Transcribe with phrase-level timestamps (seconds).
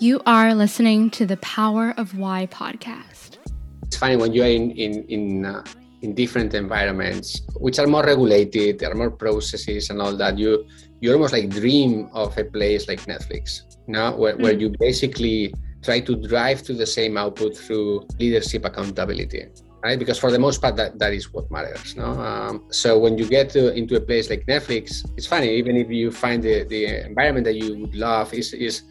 [0.00, 3.36] You are listening to the Power of Why podcast.
[3.84, 5.62] It's funny when you are in in in, uh,
[6.00, 10.38] in different environments, which are more regulated, there are more processes and all that.
[10.38, 10.64] You
[11.00, 14.40] you almost like dream of a place like Netflix, you know, where, mm.
[14.40, 15.52] where you basically
[15.82, 20.60] try to drive to the same output through leadership accountability right because for the most
[20.60, 24.00] part that, that is what matters no um, so when you get to, into a
[24.00, 27.94] place like netflix it's funny even if you find the, the environment that you would
[27.94, 28.82] love is is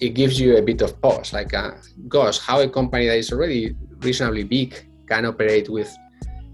[0.00, 1.72] it gives you a bit of pause like uh,
[2.08, 5.94] gosh how a company that is already reasonably big can operate with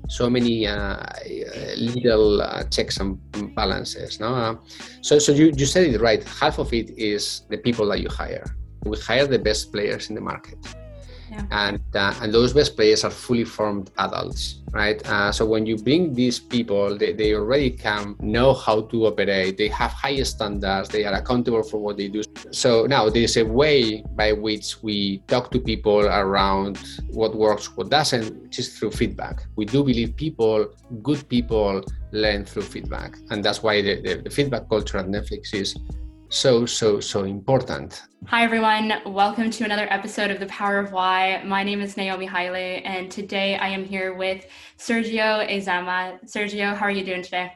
[0.09, 0.99] so many uh,
[1.77, 3.19] little uh, checks and
[3.55, 4.35] balances no?
[4.35, 4.57] Uh,
[5.01, 6.23] so so you, you said it right.
[6.25, 8.45] Half of it is the people that you hire.
[8.85, 10.59] We hire the best players in the market
[11.33, 11.45] yeah.
[11.51, 15.07] and uh, and those best players are fully formed adults right?
[15.07, 19.59] Uh, so when you bring these people they, they already can know how to operate.
[19.59, 20.89] They have high standards.
[20.89, 22.23] They are accountable for what they do.
[22.51, 26.79] So now there's a way by which we talk to people around
[27.11, 29.45] what works what doesn't which is through feedback.
[29.57, 33.17] We do believe people good people learn through feedback.
[33.31, 35.77] And that's why the, the, the feedback culture at netflix is
[36.33, 38.03] so, so, so important.
[38.27, 38.95] Hi, everyone.
[39.05, 41.43] Welcome to another episode of The Power of Why.
[41.45, 44.47] My name is Naomi Haile, and today I am here with
[44.79, 46.19] Sergio Ezama.
[46.25, 47.53] Sergio, how are you doing today?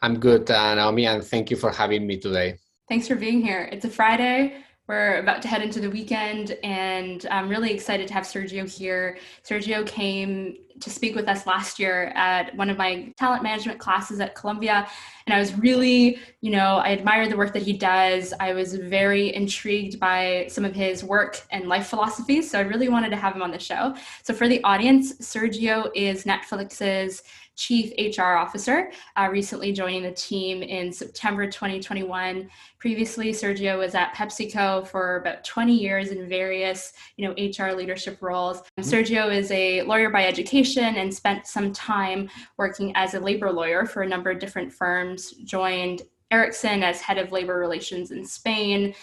[0.00, 2.56] I'm good, uh, Naomi, and thank you for having me today.
[2.88, 3.68] Thanks for being here.
[3.70, 4.64] It's a Friday.
[4.90, 9.18] We're about to head into the weekend, and I'm really excited to have Sergio here.
[9.48, 14.18] Sergio came to speak with us last year at one of my talent management classes
[14.18, 14.88] at Columbia.
[15.26, 18.34] And I was really, you know, I admire the work that he does.
[18.40, 22.50] I was very intrigued by some of his work and life philosophies.
[22.50, 23.94] So I really wanted to have him on the show.
[24.24, 27.22] So for the audience, Sergio is Netflix's
[27.60, 32.48] Chief HR Officer, uh, recently joining the team in September 2021.
[32.78, 38.16] Previously, Sergio was at PepsiCo for about 20 years in various, you know, HR leadership
[38.22, 38.62] roles.
[38.62, 38.82] Mm-hmm.
[38.82, 43.84] Sergio is a lawyer by education and spent some time working as a labor lawyer
[43.84, 45.32] for a number of different firms.
[45.44, 48.94] Joined Ericsson as head of labor relations in Spain.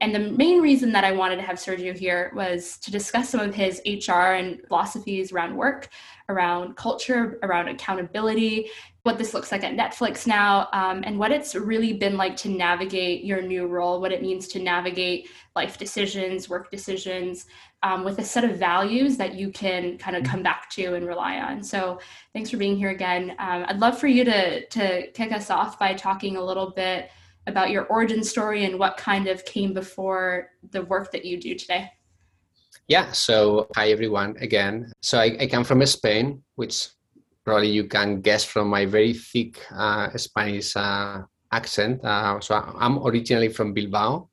[0.00, 3.40] And the main reason that I wanted to have Sergio here was to discuss some
[3.40, 5.88] of his HR and philosophies around work,
[6.28, 8.70] around culture, around accountability,
[9.02, 12.50] what this looks like at Netflix now, um, and what it's really been like to
[12.50, 17.46] navigate your new role, what it means to navigate life decisions, work decisions,
[17.82, 21.06] um, with a set of values that you can kind of come back to and
[21.06, 21.62] rely on.
[21.62, 22.00] So,
[22.34, 23.30] thanks for being here again.
[23.38, 27.10] Um, I'd love for you to to kick us off by talking a little bit
[27.48, 31.54] about your origin story and what kind of came before the work that you do
[31.54, 31.90] today.
[32.86, 34.92] Yeah, so hi everyone again.
[35.02, 36.88] So I, I come from Spain, which
[37.44, 42.04] probably you can guess from my very thick uh, Spanish uh, accent.
[42.04, 44.28] Uh, so I'm originally from Bilbao.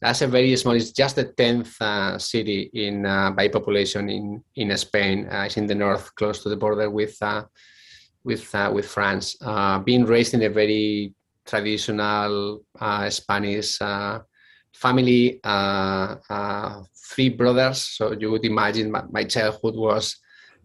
[0.00, 4.44] That's a very small, it's just the 10th uh, city in uh, by population in,
[4.54, 5.28] in Spain.
[5.30, 7.18] Uh, it's in the north, close to the border with,
[8.24, 9.36] with, with France.
[9.84, 11.12] being raised in a very
[11.48, 12.62] traditional
[13.08, 13.78] Spanish
[14.74, 15.40] family,
[17.08, 17.78] three brothers.
[17.96, 20.16] So you would imagine my, my childhood was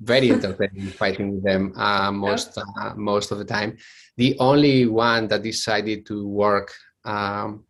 [0.03, 3.77] very entertaining fighting with them uh, most uh, most of the time.
[4.17, 6.71] The only one that decided to work
[7.05, 7.65] um,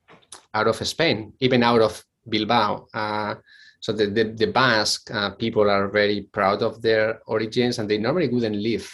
[0.54, 2.88] out of Spain, even out of Bilbao.
[2.94, 3.36] Uh,
[3.80, 7.98] so the the, the Basque uh, people are very proud of their origins, and they
[7.98, 8.90] normally wouldn't leave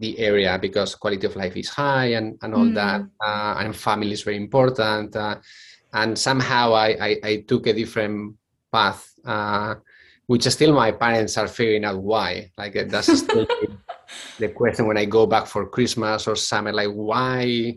[0.00, 2.74] the area because quality of life is high and, and all mm.
[2.74, 5.14] that, uh, and family is very important.
[5.14, 5.36] Uh,
[5.92, 8.34] and somehow I, I, I took a different
[8.72, 9.74] path, uh,
[10.26, 12.50] which still my parents are figuring out why.
[12.56, 13.46] Like uh, that's still
[14.38, 16.72] the question when I go back for Christmas or summer.
[16.72, 17.76] Like why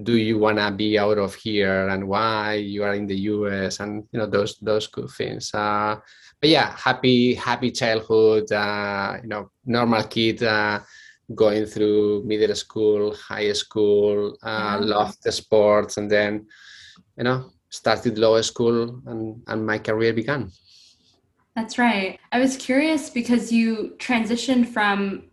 [0.00, 4.04] do you wanna be out of here and why you are in the US and
[4.12, 5.52] you know those those good things.
[5.52, 5.96] Uh,
[6.40, 8.52] but yeah, happy happy childhood.
[8.52, 10.42] Uh, you know, normal kid.
[11.34, 16.46] Going through middle school, high school, uh, loved the sports, and then,
[17.16, 20.50] you know, started lower school and, and my career began.
[21.54, 22.18] That's right.
[22.32, 25.24] I was curious because you transitioned from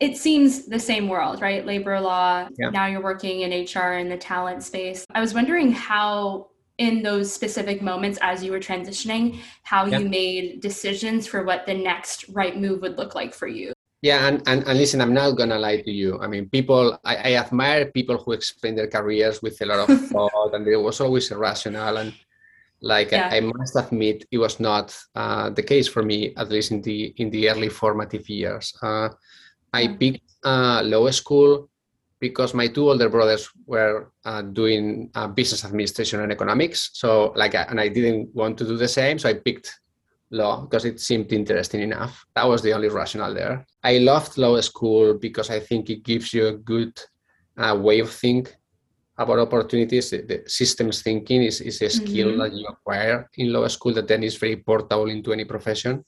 [0.00, 1.66] it seems the same world, right?
[1.66, 2.48] Labor law.
[2.56, 2.70] Yeah.
[2.70, 5.04] Now you're working in HR in the talent space.
[5.12, 6.48] I was wondering how
[6.78, 9.98] in those specific moments as you were transitioning, how yeah.
[9.98, 13.72] you made decisions for what the next right move would look like for you.
[14.00, 16.20] Yeah, and, and, and listen, I'm not gonna lie to you.
[16.20, 20.00] I mean, people, I, I admire people who explain their careers with a lot of
[20.08, 21.96] thought, and it was always rational.
[21.96, 22.14] And
[22.80, 23.28] like yeah.
[23.32, 26.80] I, I, must admit, it was not uh, the case for me, at least in
[26.82, 28.72] the in the early formative years.
[28.80, 29.08] Uh,
[29.72, 31.68] I picked uh, law school
[32.20, 36.90] because my two older brothers were uh, doing uh, business administration and economics.
[36.92, 39.80] So like, and I didn't want to do the same, so I picked
[40.30, 42.24] law because it seemed interesting enough.
[42.34, 43.66] That was the only rationale there.
[43.82, 46.98] I loved law school because I think it gives you a good
[47.56, 48.54] uh, way of think
[49.16, 50.10] about opportunities.
[50.10, 52.40] The systems thinking is, is a skill mm-hmm.
[52.40, 56.04] that you acquire in law school that then is very portable into any profession.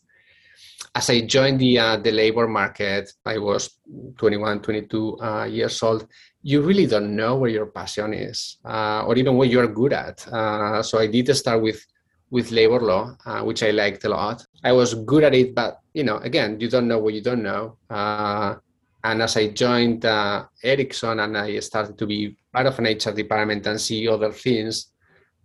[0.95, 3.79] As I joined the uh, the labor market, I was
[4.17, 6.07] 21, 22 uh, years old.
[6.43, 10.27] You really don't know where your passion is, uh, or even what you're good at.
[10.27, 11.85] Uh, so I did start with
[12.31, 14.45] with labor law, uh, which I liked a lot.
[14.63, 17.43] I was good at it, but you know, again, you don't know what you don't
[17.43, 17.77] know.
[17.89, 18.57] Uh,
[19.03, 23.13] and as I joined uh, Ericsson and I started to be part of an HR
[23.13, 24.89] department and see other things,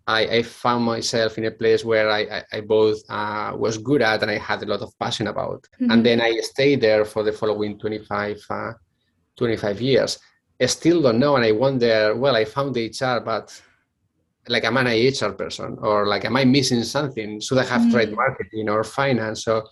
[0.07, 4.01] I, I found myself in a place where I, I, I both uh, was good
[4.01, 5.63] at and I had a lot of passion about.
[5.81, 5.91] Mm-hmm.
[5.91, 8.73] And then I stayed there for the following 25, uh,
[9.38, 10.19] 25 years.
[10.61, 12.15] I still don't know, and I wonder.
[12.15, 13.61] Well, I found HR, but
[14.47, 17.39] like am I an HR person or like am I missing something?
[17.39, 17.92] Should I have mm.
[17.92, 19.44] tried marketing or finance?
[19.44, 19.68] So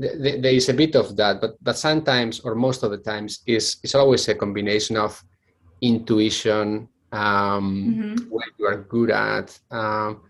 [0.00, 2.98] th- th- there is a bit of that, but but sometimes or most of the
[2.98, 5.22] times is it's always a combination of
[5.80, 8.28] intuition, um, mm-hmm.
[8.28, 10.20] what you are good at, um,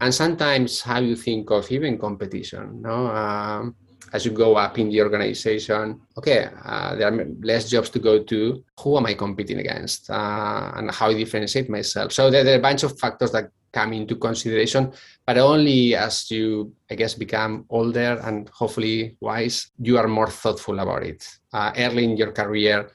[0.00, 2.82] and sometimes how you think of even competition.
[2.82, 3.06] No.
[3.06, 3.76] Um,
[4.12, 8.22] as you go up in the organization, okay, uh, there are less jobs to go
[8.22, 8.62] to.
[8.80, 12.12] Who am I competing against, uh, and how I differentiate myself?
[12.12, 14.92] So there, there, are a bunch of factors that come into consideration,
[15.26, 20.78] but only as you, I guess, become older and hopefully wise, you are more thoughtful
[20.78, 21.26] about it.
[21.52, 22.90] Uh, early in your career,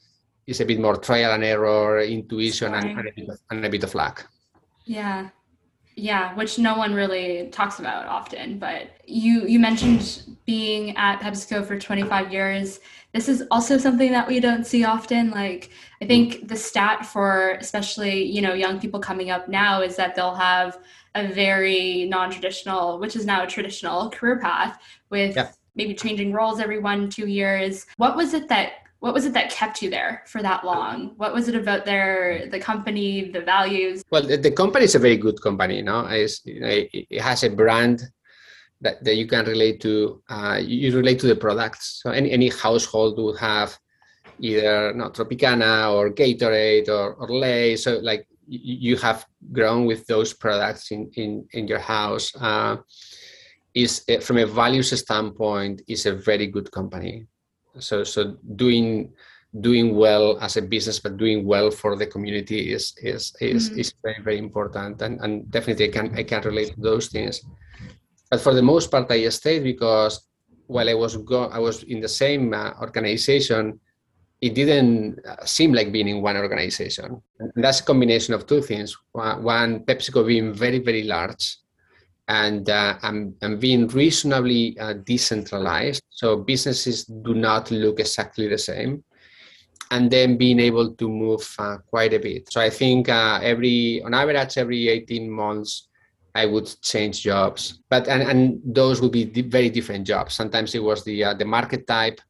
[0.48, 3.70] is a bit more trial and error, intuition, and, and, a bit of, and a
[3.70, 4.26] bit of luck.
[4.86, 5.30] Yeah.
[6.00, 8.60] Yeah, which no one really talks about often.
[8.60, 12.80] But you you mentioned being at PepsiCo for 25 years.
[13.14, 15.32] This is also something that we don't see often.
[15.32, 19.96] Like I think the stat for especially you know young people coming up now is
[19.96, 20.78] that they'll have
[21.16, 24.80] a very non-traditional, which is now a traditional career path
[25.10, 25.50] with yeah.
[25.74, 27.88] maybe changing roles every one two years.
[27.98, 31.14] What was it that what was it that kept you there for that long?
[31.16, 34.04] What was it about their the company the values?
[34.12, 37.50] Well the, the company is a very good company you know it's, it has a
[37.50, 38.04] brand
[38.82, 42.02] that, that you can relate to uh, you relate to the products.
[42.04, 43.80] So any, any household would have
[44.40, 47.78] either not tropicana or gatorade or, or lay.
[47.78, 52.36] So like you have grown with those products in in, in your house.
[52.36, 52.76] Uh,
[53.74, 57.28] is eh, from a values standpoint is a very good company
[57.80, 59.12] so so doing
[59.62, 63.80] doing well as a business but doing well for the community is is is, mm-hmm.
[63.80, 67.42] is very very important and, and definitely i can i can relate to those things.
[68.30, 70.28] But for the most part i stayed because
[70.68, 73.80] while i was go i was in the same uh, organization
[74.42, 77.20] it didn't uh, seem like being in one organization.
[77.40, 78.96] And that's a combination of two things.
[79.14, 81.58] One pepsico being very very large
[82.28, 86.04] and, uh, and, being reasonably uh, decentralized.
[86.10, 89.04] So businesses do not look exactly the same.
[89.90, 92.52] And then being able to move uh, quite a bit.
[92.52, 95.88] So I think uh, every, on average, every 18 months,
[96.36, 97.80] I would change jobs.
[97.90, 100.36] But and, and those would be very different jobs.
[100.36, 102.22] Sometimes it was the uh, the market type,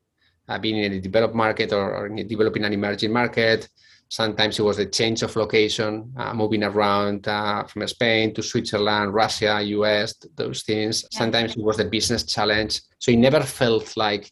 [0.47, 3.67] uh, being in a developed market or, or developing an emerging market
[4.09, 9.13] Sometimes it was a change of location, uh, moving around uh, from Spain to Switzerland,
[9.13, 11.03] Russia, US, those things.
[11.03, 11.19] Yeah.
[11.19, 12.81] Sometimes it was the business challenge.
[12.99, 14.31] So it never felt like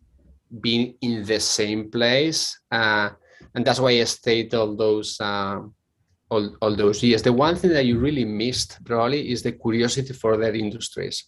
[0.61, 2.57] being in the same place.
[2.71, 3.09] Uh,
[3.53, 5.59] and that's why I stayed all those uh,
[6.29, 7.21] all, all those years.
[7.21, 11.25] The one thing that you really missed probably is the curiosity for their industries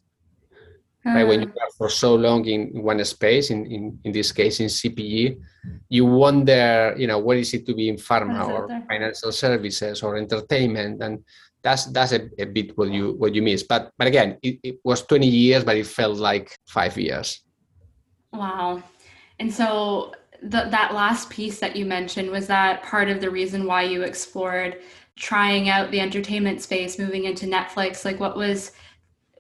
[1.13, 1.27] right?
[1.27, 1.43] When mm.
[1.45, 5.39] you are for so long in one space, in, in, in this case in CPG,
[5.89, 10.17] you wonder, you know, what is it to be in pharma or financial services or
[10.17, 11.23] entertainment, and
[11.63, 13.63] that's that's a, a, bit what you what you miss.
[13.63, 17.41] But but again, it, it was 20 years, but it felt like five years.
[18.31, 18.83] Wow,
[19.39, 23.65] and so the, that last piece that you mentioned was that part of the reason
[23.65, 24.81] why you explored
[25.17, 28.05] trying out the entertainment space, moving into Netflix.
[28.05, 28.71] Like, what was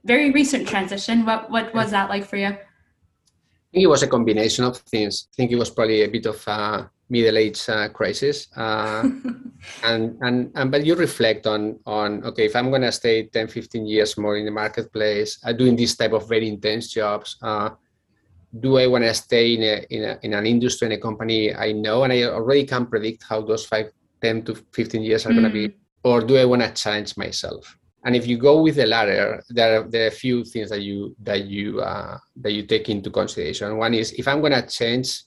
[0.07, 1.25] very recent transition.
[1.25, 2.47] What what was that like for you?
[2.47, 5.27] I think it was a combination of things.
[5.27, 9.03] I think it was probably a bit of a middle age uh, crisis, uh,
[9.83, 13.85] and, and and but you reflect on on okay, if I'm gonna stay 10, 15
[13.85, 17.69] years more in the marketplace, uh, doing this type of very intense jobs, uh,
[18.59, 21.53] do I want to stay in a, in a in an industry in a company
[21.53, 25.31] I know and I already can predict how those five, 10 to 15 years are
[25.31, 25.35] mm.
[25.35, 25.73] gonna be, mm.
[26.03, 27.77] or do I want to challenge myself?
[28.07, 30.81] And if you go with the latter, there are, there are a few things that
[30.81, 33.75] you that you uh, that you take into consideration.
[33.75, 35.23] One is if I'm going to change,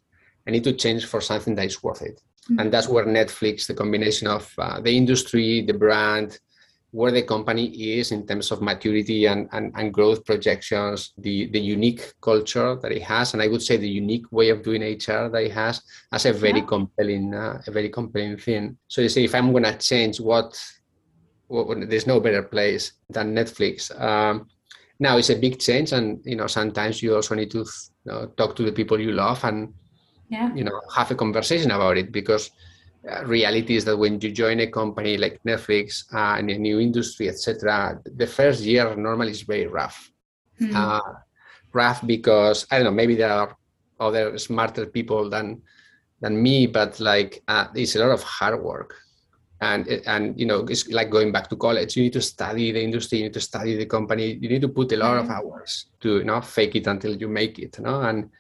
[0.47, 2.23] I need to change for something that is worth it.
[2.45, 2.59] Mm-hmm.
[2.59, 6.39] And that's where Netflix, the combination of uh, the industry, the brand,
[6.93, 7.67] where the company
[7.99, 12.91] is in terms of maturity and, and, and growth projections, the, the unique culture that
[12.91, 15.83] it has, and I would say the unique way of doing HR that it has,
[16.13, 16.67] as a very yeah.
[16.67, 18.77] compelling, uh, a very compelling thing.
[18.89, 20.61] So you say, if I'm going to change what, what,
[21.51, 23.91] there's no better place than Netflix.
[24.01, 24.49] Um,
[24.99, 28.27] now it's a big change, and you know sometimes you also need to you know,
[28.37, 29.73] talk to the people you love and
[30.29, 30.55] yeah.
[30.55, 32.51] you know have a conversation about it because
[33.11, 36.79] uh, reality is that when you join a company like Netflix uh, in a new
[36.79, 40.11] industry, etc., the first year normally is very rough.
[40.61, 40.77] Mm-hmm.
[40.77, 41.01] Uh,
[41.73, 43.57] rough because I don't know, maybe there are
[43.99, 45.63] other smarter people than
[46.21, 48.95] than me, but like uh, it's a lot of hard work.
[49.63, 51.97] And and you know it's like going back to college.
[51.97, 53.19] You need to study the industry.
[53.19, 54.39] You need to study the company.
[54.41, 55.31] You need to put a lot mm-hmm.
[55.31, 57.77] of hours to you know fake it until you make it.
[57.79, 58.31] You know and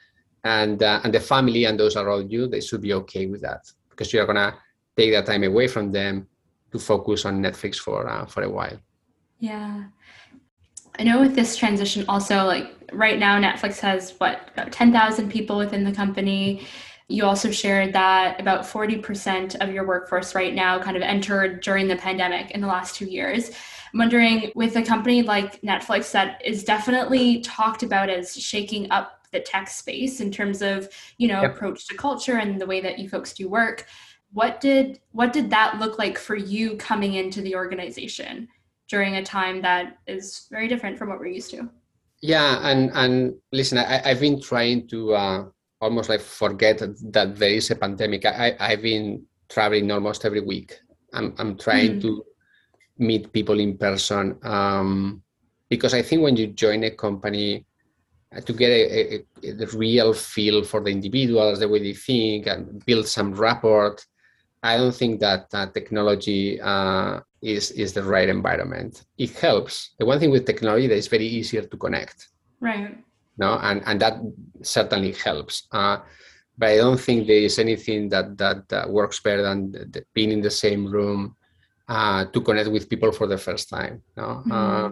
[0.45, 3.71] and uh, and the family and those around you they should be okay with that
[3.91, 4.55] because you're gonna
[4.97, 6.27] take that time away from them
[6.73, 8.79] to focus on Netflix for uh, for a while.
[9.39, 9.85] Yeah,
[10.99, 15.31] I know with this transition also like right now Netflix has what about ten thousand
[15.31, 16.67] people within the company.
[17.11, 21.88] You also shared that about 40% of your workforce right now kind of entered during
[21.88, 23.50] the pandemic in the last two years.
[23.93, 29.21] I'm wondering with a company like Netflix that is definitely talked about as shaking up
[29.33, 30.88] the tech space in terms of
[31.19, 31.55] you know yep.
[31.55, 33.87] approach to culture and the way that you folks do work
[34.33, 38.49] what did what did that look like for you coming into the organization
[38.88, 41.69] during a time that is very different from what we're used to
[42.23, 45.45] yeah and and listen I, i've been trying to uh,
[45.81, 50.79] almost like forget that there is a pandemic I, i've been traveling almost every week
[51.15, 52.01] i'm, I'm trying mm-hmm.
[52.01, 52.25] to
[52.99, 55.23] meet people in person um,
[55.69, 57.65] because i think when you join a company
[58.39, 62.85] to get a, a, a, real feel for the individuals, the way they think, and
[62.87, 63.99] build some rapport.
[64.63, 69.05] I don't think that uh, technology uh, is is the right environment.
[69.19, 69.95] It helps.
[69.99, 72.29] The one thing with technology that is very easier to connect.
[72.61, 72.99] Right.
[73.39, 74.21] No, and and that
[74.63, 75.67] certainly helps.
[75.73, 75.99] Uh,
[76.59, 80.31] but I don't think there is anything that that works better than the, the being
[80.31, 81.37] in the same room
[81.89, 84.03] uh, to connect with people for the first time.
[84.17, 84.43] No.
[84.47, 84.91] Mm-hmm uh,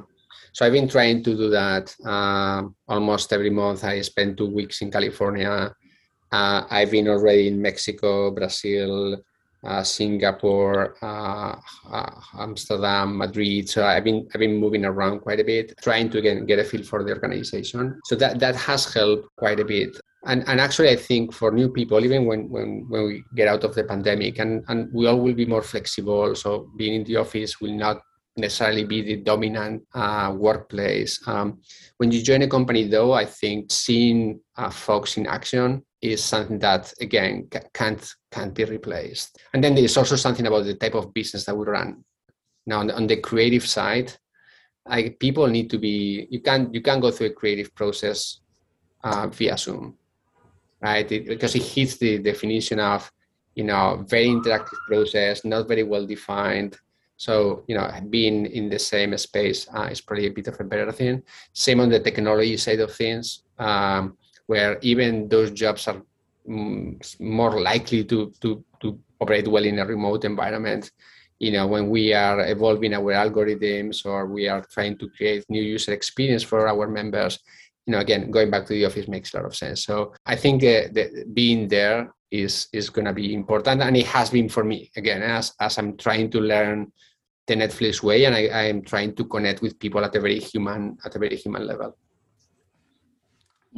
[0.53, 3.85] so I've been trying to do that uh, almost every month.
[3.85, 5.73] I spend two weeks in California.
[6.33, 9.23] Uh, I've been already in Mexico, Brazil,
[9.65, 11.57] uh, Singapore, uh,
[11.91, 13.69] uh, Amsterdam, Madrid.
[13.69, 16.65] So I've been I've been moving around quite a bit, trying to get, get a
[16.65, 18.01] feel for the organization.
[18.05, 19.99] So that that has helped quite a bit.
[20.25, 23.63] And, and actually, I think for new people, even when, when, when we get out
[23.63, 26.35] of the pandemic, and, and we all will be more flexible.
[26.35, 28.03] So being in the office will not
[28.37, 31.21] necessarily be the dominant uh, workplace.
[31.27, 31.61] Um,
[31.99, 36.59] when you join a company, though, I think seeing uh, folks in action is something
[36.61, 39.39] that again can't can't be replaced.
[39.53, 42.05] And then there's also something about the type of business that we run.
[42.67, 44.13] Now, on the, creative side,
[44.87, 46.27] I, people need to be.
[46.31, 46.73] You can't.
[46.73, 48.41] you can go through a creative process
[49.05, 49.97] uh, via Zoom,
[50.81, 51.11] right?
[51.11, 53.11] It, because it hits the definition of
[53.55, 56.79] you know very interactive process, not very well defined
[57.19, 60.65] so, you know, being in the same space uh, is probably a bit of a
[60.65, 61.21] better thing.
[61.53, 64.17] Same on the technology side of things, um,
[64.47, 66.01] where even those jobs are
[67.21, 70.91] more likely to, to, to operate well in a remote environment.
[71.39, 75.63] You know, when we are evolving our algorithms or we are trying to create new
[75.63, 77.39] user experience for our members,
[77.87, 79.85] you know, again, going back to the office makes a lot of sense.
[79.85, 84.07] So I think uh, that being there is is going to be important, and it
[84.07, 84.91] has been for me.
[84.97, 86.93] Again, as as I'm trying to learn
[87.47, 90.99] the Netflix way, and I am trying to connect with people at a very human
[91.05, 91.97] at a very human level.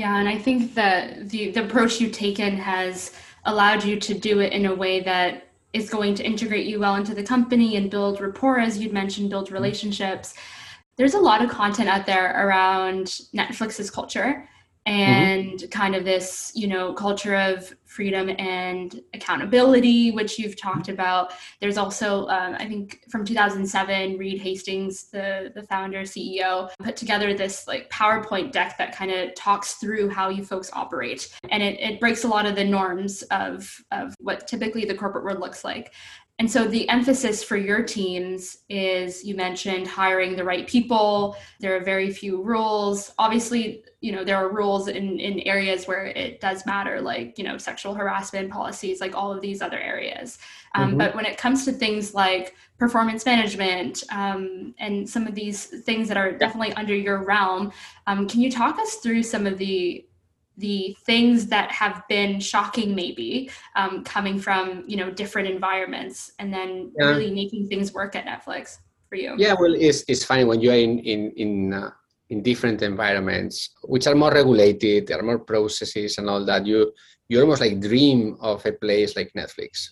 [0.00, 3.12] Yeah, and I think that the, the approach you've taken has
[3.45, 6.95] allowed you to do it in a way that is going to integrate you well
[6.95, 9.57] into the company and build rapport, as you'd mentioned, build mm-hmm.
[9.57, 10.33] relationships.
[10.97, 14.49] There's a lot of content out there around Netflix's culture.
[14.87, 15.68] And mm-hmm.
[15.68, 20.92] kind of this you know culture of freedom and accountability which you've talked mm-hmm.
[20.92, 26.96] about there's also um, i think from 2007 reed hastings the the founder ceo put
[26.96, 31.62] together this like powerpoint deck that kind of talks through how you folks operate and
[31.62, 35.40] it, it breaks a lot of the norms of of what typically the corporate world
[35.40, 35.92] looks like
[36.40, 41.37] and so the emphasis for your teams is you mentioned hiring the right people.
[41.61, 43.12] There are very few rules.
[43.18, 47.44] Obviously, you know, there are rules in, in areas where it does matter, like, you
[47.44, 50.38] know, sexual harassment policies, like all of these other areas.
[50.75, 50.99] Um, mm-hmm.
[50.99, 56.09] But when it comes to things like performance management um, and some of these things
[56.09, 57.70] that are definitely under your realm,
[58.06, 60.06] um, can you talk us through some of the
[60.61, 66.52] the things that have been shocking maybe um, coming from you know different environments and
[66.52, 67.09] then yeah.
[67.09, 70.75] really making things work at netflix for you yeah well it's, it's funny when you're
[70.75, 71.90] in in in uh,
[72.29, 76.93] in different environments which are more regulated there are more processes and all that you
[77.29, 79.90] you almost like dream of a place like netflix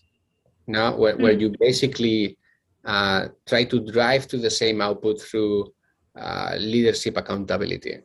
[0.67, 1.23] you know, where, mm.
[1.23, 2.37] where you basically
[2.85, 5.73] uh, try to drive to the same output through
[6.15, 7.99] uh, leadership accountability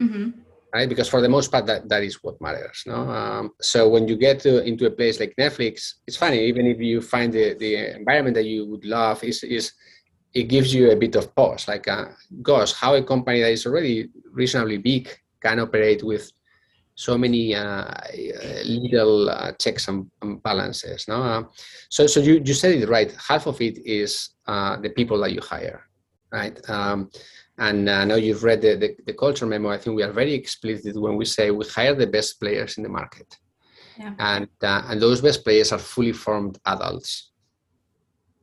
[0.00, 0.43] mm-hmm
[0.74, 0.88] right?
[0.88, 2.82] Because for the most part, that, that is what matters.
[2.84, 2.96] No?
[3.08, 6.80] Um, so when you get to, into a place like Netflix, it's funny, even if
[6.80, 9.72] you find the, the environment that you would love, is, is
[10.34, 11.68] it gives you a bit of pause.
[11.68, 12.06] Like, uh,
[12.42, 15.08] gosh, how a company that is already reasonably big
[15.40, 16.32] can operate with
[16.96, 17.92] so many uh,
[18.64, 21.06] little uh, checks and, and, balances.
[21.08, 21.42] No, uh,
[21.88, 23.12] so so you you said it right.
[23.28, 25.82] Half of it is uh, the people that you hire,
[26.32, 26.56] right?
[26.70, 27.10] Um,
[27.58, 29.70] and I know you've read the, the, the, culture memo.
[29.70, 32.82] I think we are very explicit when we say we hire the best players in
[32.82, 33.38] the market.
[33.98, 34.14] Yeah.
[34.18, 37.30] And, uh, and those best players are fully formed adults.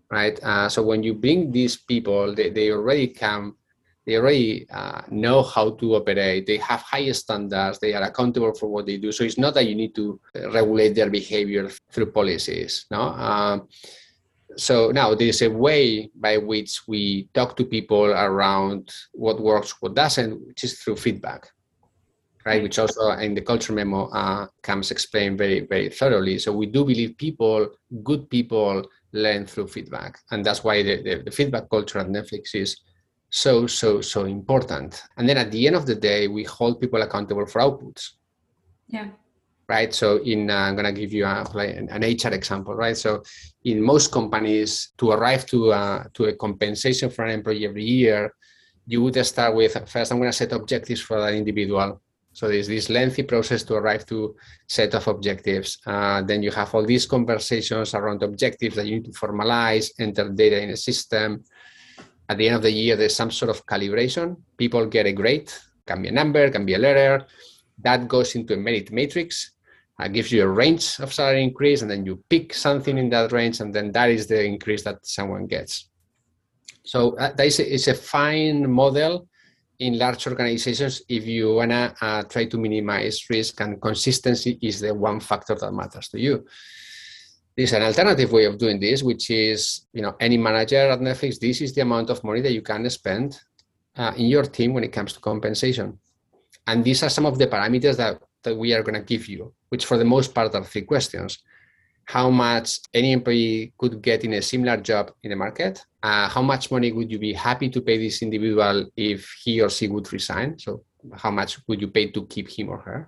[0.10, 0.42] Right.
[0.42, 3.58] Uh, so when you bring these people, they, they already come,
[4.06, 6.48] they already uh, know how to operate.
[6.48, 7.80] They have high standards.
[7.80, 9.12] They are accountable for what they do.
[9.12, 12.86] So it's not that you need to regulate their behavior through policies.
[12.90, 13.68] No um,
[14.58, 19.96] so now there's a way by which we talk to people around what works, what
[19.96, 21.50] doesn't, which is through feedback,
[22.46, 22.62] right?
[22.62, 26.40] Which also in the culture memo uh, comes explained very, very thoroughly.
[26.40, 27.70] So we do believe people,
[28.04, 32.56] good people, learn through feedback, and that's why the, the, the feedback culture at Netflix
[32.56, 32.78] is
[33.30, 35.04] so, so, so important.
[35.18, 38.12] And then at the end of the day, we hold people accountable for outputs.
[38.88, 39.08] Yeah
[39.68, 39.94] right?
[39.94, 42.98] So in uh, I'm gonna give you a, an HR example, right?
[42.98, 43.24] So
[43.64, 48.34] in most companies, to arrive to uh, to a compensation for an employee every year,
[48.86, 52.02] you would start with first I'm gonna set objectives for that individual.
[52.34, 54.36] So there's this lengthy process to arrive to
[54.68, 55.80] set of objectives.
[55.86, 60.30] Uh, then you have all these conversations around objectives that you need to formalize, enter
[60.30, 61.44] data in a system.
[62.30, 64.38] At the end of the year, there's some sort of calibration.
[64.56, 65.52] People get a grade,
[65.86, 67.26] can be a number, can be a letter.
[67.84, 69.52] That goes into a merit matrix
[70.02, 73.32] uh, gives you a range of salary increase, and then you pick something in that
[73.32, 75.90] range, and then that is the increase that someone gets.
[76.84, 79.28] So uh, that is a, it's a fine model
[79.80, 84.94] in large organizations if you wanna uh, try to minimize risk, and consistency is the
[84.94, 86.46] one factor that matters to you.
[87.56, 91.40] There's an alternative way of doing this, which is you know any manager at Netflix.
[91.40, 93.40] This is the amount of money that you can spend
[93.96, 96.00] uh, in your team when it comes to compensation,
[96.68, 99.54] and these are some of the parameters that that we are going to give you,
[99.70, 101.40] which for the most part are three questions.
[102.06, 105.86] How much any employee could get in a similar job in the market?
[106.02, 109.70] Uh, how much money would you be happy to pay this individual if he or
[109.70, 110.58] she would resign?
[110.58, 113.08] So, how much would you pay to keep him or her?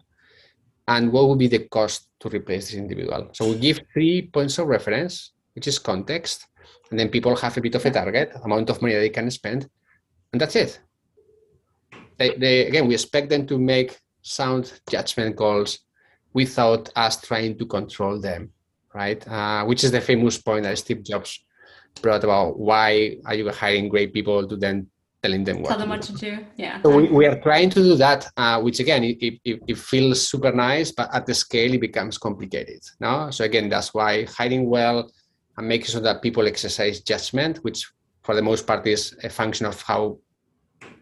[0.88, 3.30] And what would be the cost to replace this individual?
[3.34, 6.46] So, we give three points of reference, which is context,
[6.92, 9.68] and then people have a bit of a target amount of money they can spend,
[10.32, 10.80] and that's it.
[12.24, 15.80] They, they, again, we expect them to make sound judgment calls
[16.34, 18.52] without us trying to control them,
[18.94, 19.26] right?
[19.28, 21.44] Uh, which is the famous point that Steve Jobs
[22.02, 22.58] brought about.
[22.58, 24.88] Why are you hiring great people to then
[25.22, 26.82] telling them what tell them to what to do yeah.
[26.82, 30.28] So we, we are trying to do that uh, which again it, it, it, feels
[30.28, 33.32] super nice but at the scale it becomes complicated no?
[33.32, 35.10] So again that's why hiring well
[35.58, 37.90] and making sure that people exercise judgment which
[38.24, 40.18] for the most part is a function of how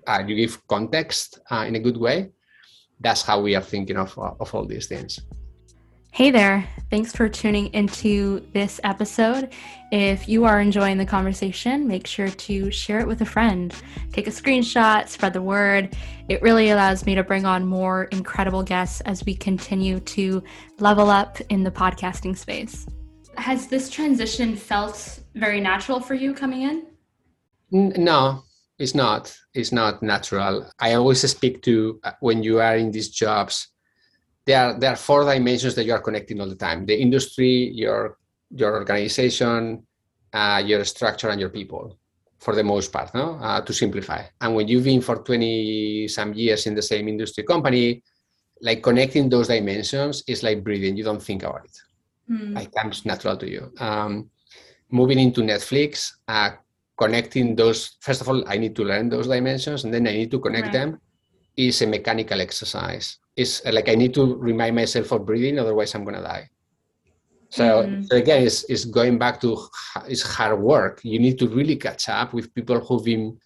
[0.07, 2.31] uh, you give context uh, in a good way
[3.01, 5.19] that's how we are thinking of, of all these things.
[6.13, 6.67] Hey there.
[6.89, 9.53] Thanks for tuning into this episode.
[9.93, 13.73] If you are enjoying the conversation, make sure to share it with a friend.
[14.11, 15.95] Take a screenshot, spread the word.
[16.27, 20.43] It really allows me to bring on more incredible guests as we continue to
[20.79, 22.85] level up in the podcasting space.
[23.37, 26.87] Has this transition felt very natural for you coming in?
[28.03, 28.43] No,
[28.81, 30.69] it's not it's not natural.
[30.79, 33.67] I always speak to uh, when you are in these jobs
[34.45, 36.85] there are there are four dimensions that you are connecting all the time.
[36.85, 38.17] The industry your
[38.49, 39.85] your organization
[40.33, 41.97] uh, your structure and your people
[42.39, 43.37] for the most part no?
[43.41, 44.23] Uh, to simplify.
[44.41, 48.03] And when you've been for 20 some years in the same industry company
[48.61, 50.95] like connecting those dimensions is like breathing.
[50.97, 51.77] You don't think about it.
[52.29, 52.61] Mm.
[52.61, 53.71] it comes natural to you.
[53.79, 54.29] Um,
[54.89, 56.51] moving into netflix uh,
[57.01, 60.31] connecting those first of all i need to learn those dimensions and then i need
[60.31, 60.77] to connect right.
[60.77, 60.89] them
[61.57, 66.03] is a mechanical exercise it's like i need to remind myself of breathing otherwise i'm
[66.03, 66.47] going to die
[67.49, 68.03] so, mm-hmm.
[68.03, 69.49] so, again it's, it's going back to
[70.07, 73.37] it's hard work you need to really catch up with people who've been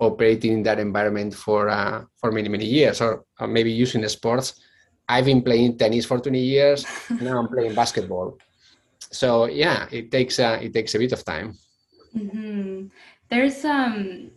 [0.00, 4.60] operating in that environment for uh, for many many years or, or maybe using sports
[5.08, 6.86] I've been playing tennis for 20 years.
[7.20, 8.38] now I'm playing basketball.
[8.98, 11.54] So yeah, it takes uh, it takes a bit of time.
[12.16, 12.86] Mm-hmm.
[13.34, 14.30] There's um,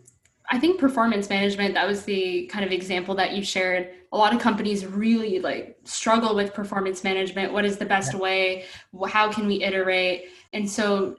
[0.50, 1.76] I think performance management.
[1.76, 3.90] That was the kind of example that you shared.
[4.12, 7.54] A lot of companies really like struggle with performance management.
[7.54, 8.20] What is the best yeah.
[8.20, 8.66] way?
[9.08, 10.30] How can we iterate?
[10.54, 11.16] And so,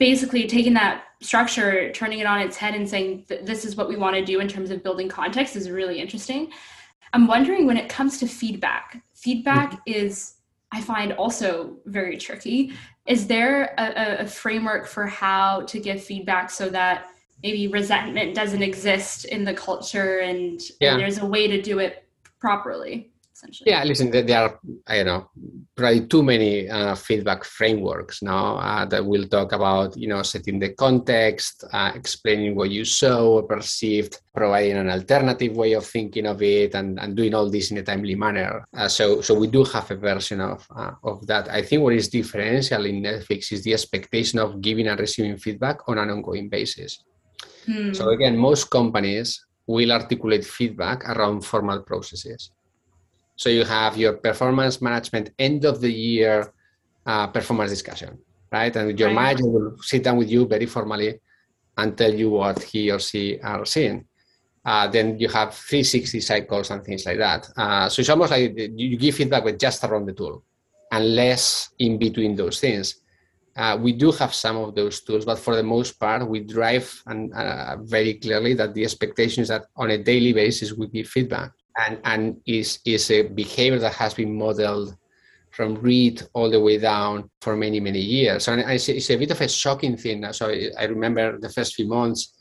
[0.00, 3.94] basically, taking that structure, turning it on its head, and saying this is what we
[3.94, 6.50] want to do in terms of building context is really interesting.
[7.12, 9.00] I'm wondering when it comes to feedback.
[9.14, 9.92] Feedback mm-hmm.
[9.92, 10.34] is,
[10.72, 12.72] I find, also very tricky.
[13.06, 17.06] Is there a, a, framework for how to give feedback so that
[17.42, 20.92] maybe resentment doesn't exist in the culture and, yeah.
[20.92, 22.04] and there's a way to do it
[22.40, 23.12] properly?
[23.36, 23.70] Essentially.
[23.70, 25.30] Yeah, listen, there are, I don't know,
[25.74, 30.58] probably too many uh, feedback frameworks now uh, that will talk about, you know, setting
[30.58, 36.26] the context, uh, explaining what you saw or perceived, providing an alternative way of thinking
[36.26, 38.64] of it, and, and doing all this in a timely manner.
[38.74, 41.48] Uh, so, so we do have a version of, uh, of that.
[41.50, 45.88] I think what is differential in Netflix is the expectation of giving and receiving feedback
[45.88, 47.04] on an ongoing basis.
[47.66, 47.92] Hmm.
[47.92, 52.52] So again, most companies will articulate feedback around formal processes.
[53.36, 56.52] So you have your performance management end of the year
[57.04, 58.18] uh, performance discussion,
[58.50, 58.74] right?
[58.74, 59.14] And your right.
[59.14, 61.20] manager will sit down with you very formally
[61.76, 64.06] and tell you what he or she are seeing.
[64.64, 67.48] Uh, then you have 360 cycles and things like that.
[67.56, 70.42] Uh, so it's almost like you give feedback with just around the tool
[70.90, 72.96] unless in between those things.
[73.54, 77.02] Uh, we do have some of those tools, but for the most part, we drive
[77.06, 81.06] and uh, very clearly that the expectation is that on a daily basis we give
[81.06, 84.96] feedback and and is is a behavior that has been modeled
[85.50, 88.44] from Reed all the way down for many many years.
[88.44, 90.30] So it's, it's a bit of a shocking thing.
[90.32, 92.34] So I remember the first few months.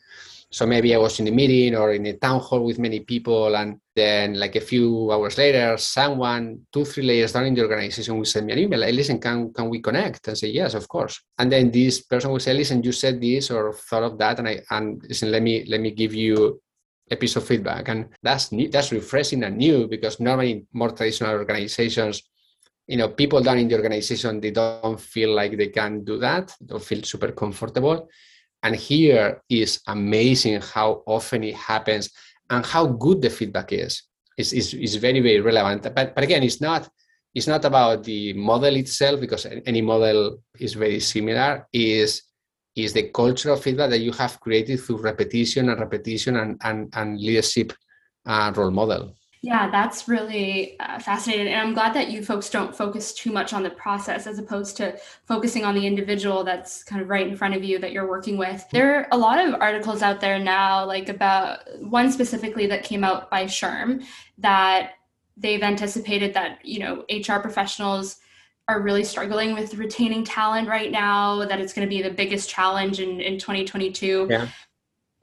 [0.51, 3.55] So maybe I was in a meeting or in a town hall with many people,
[3.55, 8.17] and then like a few hours later, someone two three layers down in the organization
[8.17, 8.79] will send me an email.
[8.79, 10.27] Like, listen, can can we connect?
[10.27, 11.19] And say yes, of course.
[11.39, 14.47] And then this person will say, listen, you said this or thought of that, and
[14.47, 16.61] I and listen, let me let me give you
[17.11, 17.87] a piece of feedback.
[17.87, 22.23] And that's new, that's refreshing and new because normally in more traditional organizations
[22.87, 26.53] you know people down in the organization they don't feel like they can do that
[26.65, 28.09] don't feel super comfortable.
[28.63, 32.09] And here is amazing how often it happens
[32.49, 34.03] and how good the feedback is.
[34.37, 35.83] It's, is, is very very relevant.
[35.83, 36.89] But, but again it's not
[37.33, 41.67] it's not about the model itself because any model is very similar.
[41.73, 42.21] Is
[42.75, 46.93] is the culture of feedback that you have created through repetition and repetition and, and,
[46.95, 47.73] and leadership
[48.25, 49.15] uh, role model.
[49.45, 51.53] Yeah, that's really uh, fascinating.
[51.53, 54.75] And I'm glad that you folks don't focus too much on the process as opposed
[54.77, 58.09] to focusing on the individual that's kind of right in front of you that you're
[58.09, 58.65] working with.
[58.71, 63.03] There are a lot of articles out there now, like about one specifically that came
[63.03, 64.03] out by SHRM,
[64.39, 64.93] that
[65.37, 68.17] they've anticipated that, you know, HR professionals
[68.67, 72.49] are really struggling with retaining talent right now, that it's going to be the biggest
[72.49, 74.27] challenge in, in 2022.
[74.29, 74.47] Yeah.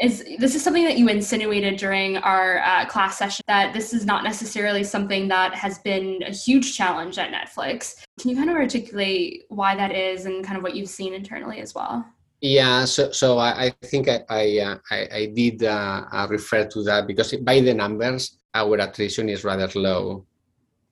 [0.01, 4.05] Is this is something that you insinuated during our uh, class session that this is
[4.05, 8.03] not necessarily something that has been a huge challenge at Netflix.
[8.19, 11.61] Can you kind of articulate why that is and kind of what you've seen internally
[11.61, 12.05] as well?
[12.41, 16.67] Yeah, so so I, I think I I, uh, I, I did uh, uh refer
[16.67, 20.27] to that because by the numbers, our attrition is rather low.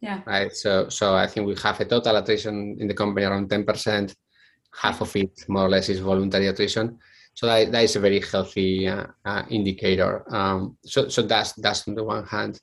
[0.01, 0.21] Yeah.
[0.27, 0.55] Right.
[0.55, 4.15] So so I think we have a total attrition in the company around 10%.
[4.73, 6.99] Half of it more or less is voluntary attrition.
[7.35, 10.25] So that, that is a very healthy uh, uh, indicator.
[10.35, 12.61] Um, so so that's that's on the one hand.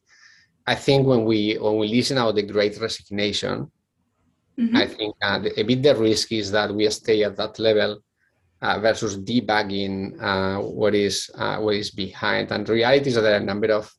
[0.65, 3.71] I think when we when we listen about the great resignation,
[4.59, 4.75] mm-hmm.
[4.75, 8.03] I think uh, the, a bit the risk is that we stay at that level
[8.61, 12.51] uh, versus debugging uh, what is uh, what is behind.
[12.51, 13.91] And reality is that there are a number of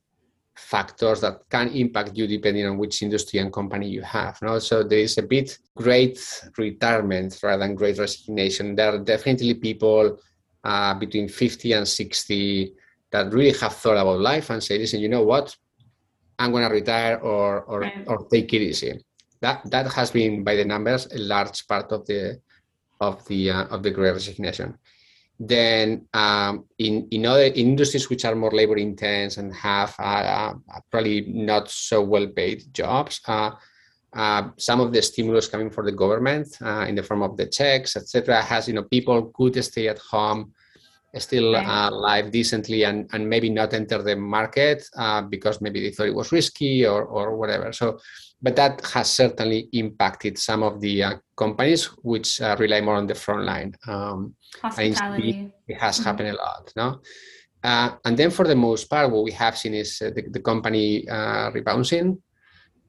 [0.59, 4.39] factors that can impact you depending on which industry and company you have.
[4.43, 4.59] No?
[4.59, 6.19] So there is a bit great
[6.59, 8.75] retirement rather than great resignation.
[8.75, 10.19] There are definitely people
[10.65, 12.75] uh, between 50 and 60
[13.13, 15.57] that really have thought about life and say, listen, you know what?
[16.39, 19.01] I'm going to retire or, or, or take it easy.
[19.41, 22.41] That, that has been, by the numbers, a large part of the
[23.01, 24.77] of the uh, of the great resignation
[25.39, 30.55] then um, in, in other industries which are more labor intense and have uh, uh,
[30.91, 33.53] probably not so well paid jobs, uh,
[34.15, 37.47] uh, some of the stimulus coming from the government uh, in the form of the
[37.47, 40.53] checks, etc., has you know people could stay at home,
[41.19, 44.83] still uh, live decently, and and maybe not enter the market
[45.29, 47.71] because maybe they thought it was risky or or whatever.
[47.73, 48.01] So
[48.41, 53.07] but that has certainly impacted some of the uh, companies which uh, rely more on
[53.07, 53.75] the front line.
[53.87, 55.53] Um, Hospitality.
[55.67, 56.05] It has mm-hmm.
[56.05, 57.01] happened a lot, no?
[57.63, 60.41] Uh, and then for the most part, what we have seen is uh, the, the,
[60.41, 62.19] company uh, rebouncing.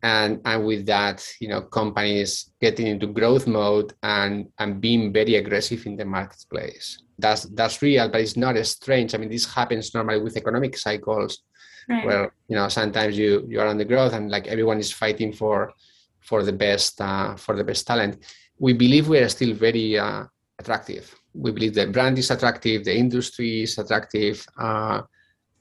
[0.01, 5.35] and and with that you know companies getting into growth mode and and being very
[5.35, 9.93] aggressive in the marketplace that's that's real but it's not strange i mean this happens
[9.93, 11.43] normally with economic cycles
[11.89, 12.05] right.
[12.05, 15.33] where you know sometimes you you are on the growth and like everyone is fighting
[15.33, 15.73] for
[16.19, 18.23] for the best uh, for the best talent
[18.59, 20.23] we believe we are still very uh,
[20.59, 25.01] attractive we believe the brand is attractive the industry is attractive uh,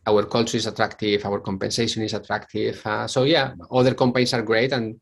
[0.08, 2.80] our culture is attractive, our compensation is attractive.
[2.84, 5.00] Uh, so yeah, other companies are great, and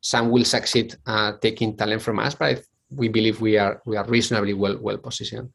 [0.00, 4.06] some will succeed uh, taking talent from us, but we believe we are we are
[4.06, 5.50] reasonably well well positioned.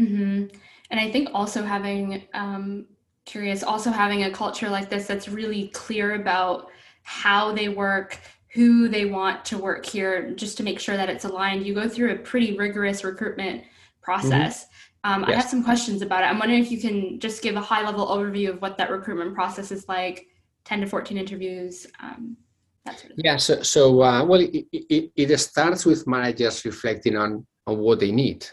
[0.00, 0.56] Mm-hmm.
[0.90, 2.86] And I think also having um,
[3.24, 6.70] curious, also having a culture like this that's really clear about
[7.02, 8.18] how they work,
[8.52, 11.66] who they want to work here, just to make sure that it's aligned.
[11.66, 13.64] You go through a pretty rigorous recruitment
[14.02, 14.64] process.
[14.64, 14.70] Mm-hmm.
[15.04, 15.30] Um, yes.
[15.30, 16.26] I have some questions about it.
[16.26, 19.34] I'm wondering if you can just give a high level overview of what that recruitment
[19.34, 20.26] process is like
[20.64, 21.86] 10 to 14 interviews.
[22.00, 22.36] Um,
[22.84, 27.16] that sort of yeah, so, so uh, well, it, it, it, starts with managers reflecting
[27.16, 28.46] on, on what they need.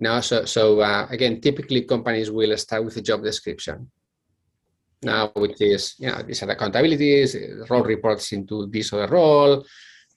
[0.00, 3.90] Now, so, so uh, again, typically companies will start with a job description.
[5.02, 9.64] Now, which is, you know, these are accountabilities, role reports into this other role,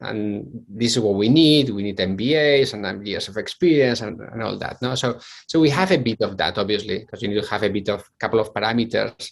[0.01, 1.69] and this is what we need.
[1.69, 4.81] We need MBAs and years of experience and, and all that.
[4.81, 7.63] No, so so we have a bit of that obviously because you need to have
[7.63, 9.29] a bit of couple of parameters.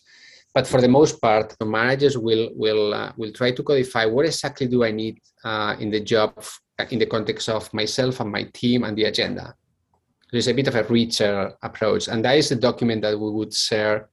[0.53, 4.25] But for the most part, the managers will will uh, will try to codify what
[4.25, 6.43] exactly do I need uh, in the job
[6.91, 9.55] in the context of myself and my team and the agenda.
[10.31, 13.53] There's a bit of a richer approach, and that is the document that we would
[13.53, 14.09] share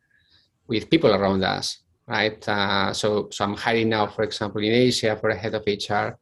[0.67, 2.47] with people around us, right?
[2.49, 6.19] Uh, so so I'm hiring now, for example, in Asia for a head of HR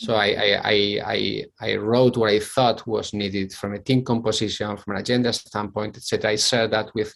[0.00, 4.74] so I, I, I, I, wrote what I thought was needed from a team composition,
[4.78, 6.30] from an agenda standpoint, etc.
[6.30, 7.14] I shared that with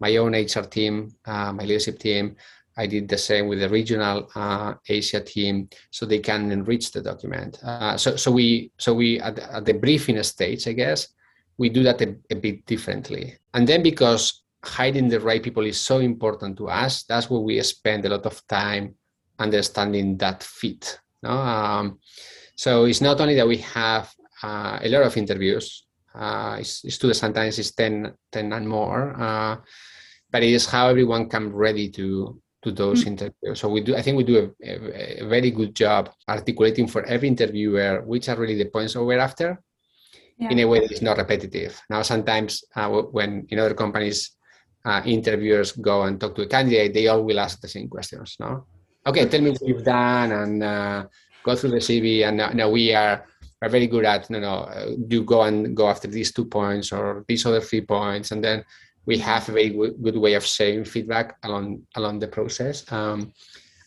[0.00, 2.36] my own HR team, uh, my leadership team.
[2.74, 7.02] I did the same with the regional uh, Asia team, so they can enrich the
[7.02, 7.62] document.
[7.62, 11.08] Uh, so, so we, so we at, at, the briefing stage, I guess,
[11.58, 13.36] we do that a, a bit differently.
[13.54, 17.60] And then because hiding the right people is so important to us, that's where we
[17.62, 18.94] spend a lot of time
[19.38, 21.30] understanding that fit no?
[21.30, 21.98] Um,
[22.56, 24.12] so it's not only that we have
[24.42, 29.14] uh, a lot of interviews, uh, it's, it's two, sometimes it's 10, 10 and more,
[29.18, 29.56] uh,
[30.30, 33.08] but it is how everyone come ready to to those mm-hmm.
[33.08, 33.58] interviews.
[33.58, 37.02] So we do, I think we do a, a, a, very good job articulating for
[37.06, 39.60] every interviewer which are really the points that we're after
[40.38, 40.50] yeah.
[40.50, 41.80] in a way that is not repetitive.
[41.90, 44.32] Now, sometimes uh, when in other companies,
[44.84, 48.36] uh, interviewers go and talk to a candidate, they all will ask the same questions.
[48.40, 48.66] No,
[49.06, 51.04] okay, tell me what you've done and uh,
[51.44, 52.26] go through the CV.
[52.26, 53.24] And now, we are
[53.62, 56.92] are very good at you know uh, you go and go after these two points
[56.92, 58.64] or these other three points, and then
[59.06, 62.90] we have a very good way of sharing feedback along along the process.
[62.92, 63.32] Um,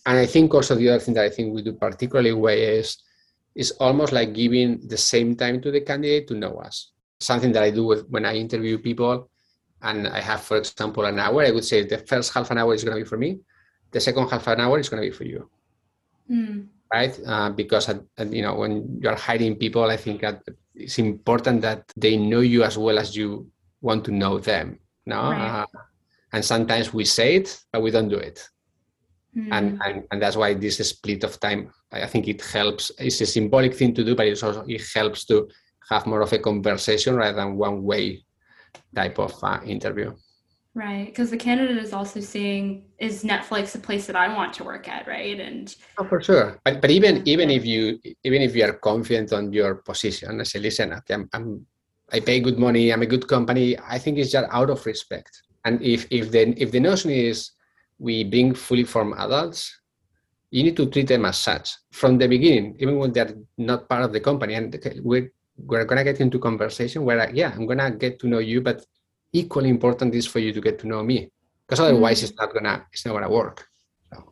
[0.05, 2.97] and I think also the other thing that I think we do particularly well is
[3.56, 6.91] is almost like giving the same time to the candidate to know us.
[7.20, 9.30] Something that I do with, when I interview people,
[9.82, 11.44] and I have, for example, an hour.
[11.44, 13.39] I would say the first half an hour is going to be for me
[13.96, 15.50] the second half an hour is going to be for you
[16.30, 16.68] mm.
[16.94, 20.22] right uh, because uh, you know when you're hiring people i think
[20.76, 23.48] it's important that they know you as well as you
[23.82, 25.62] want to know them no right.
[25.62, 25.65] uh,
[26.34, 28.38] and sometimes we say it but we don't do it
[29.36, 29.48] mm.
[29.52, 33.26] and, and and that's why this split of time i think it helps it's a
[33.26, 35.48] symbolic thing to do but it's also it helps to
[35.89, 38.24] have more of a conversation rather than one way
[38.93, 40.13] type of uh, interview
[40.76, 44.65] Right, because the candidate is also seeing is Netflix a place that I want to
[44.65, 45.39] work at, right?
[45.39, 46.60] And oh, for sure.
[46.65, 50.43] But but even even if you even if you are confident on your position, I
[50.43, 51.65] say, listen, I'm, I'm
[52.12, 53.78] I pay good money, I'm a good company.
[53.80, 55.43] I think it's just out of respect.
[55.63, 57.52] And if if the if the notion is
[57.97, 59.79] we bring fully formed adults,
[60.51, 64.03] you need to treat them as such from the beginning, even when they're not part
[64.03, 64.53] of the company.
[64.53, 68.39] And we're we're gonna get into conversation where I, yeah, I'm gonna get to know
[68.39, 68.86] you, but
[69.36, 71.29] equally important is for you to get to know me
[71.65, 72.25] because otherwise mm-hmm.
[72.25, 73.67] it's not gonna it's not gonna work
[74.12, 74.31] so.